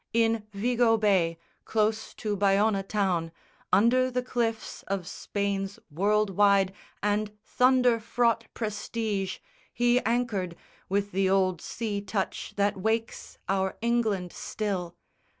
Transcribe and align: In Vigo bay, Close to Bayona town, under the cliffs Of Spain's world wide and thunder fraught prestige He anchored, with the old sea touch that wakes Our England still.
In 0.13 0.47
Vigo 0.51 0.97
bay, 0.97 1.37
Close 1.63 2.15
to 2.15 2.35
Bayona 2.35 2.81
town, 2.81 3.31
under 3.71 4.09
the 4.09 4.23
cliffs 4.23 4.81
Of 4.87 5.05
Spain's 5.07 5.77
world 5.91 6.31
wide 6.31 6.73
and 7.03 7.31
thunder 7.43 7.99
fraught 7.99 8.47
prestige 8.55 9.37
He 9.71 9.99
anchored, 9.99 10.55
with 10.89 11.11
the 11.11 11.29
old 11.29 11.61
sea 11.61 12.01
touch 12.01 12.53
that 12.55 12.77
wakes 12.77 13.37
Our 13.47 13.77
England 13.83 14.33
still. 14.33 14.95